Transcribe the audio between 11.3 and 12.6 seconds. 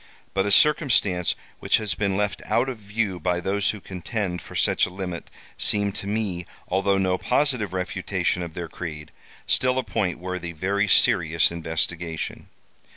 investigation.